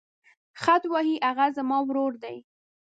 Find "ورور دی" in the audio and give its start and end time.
1.87-2.37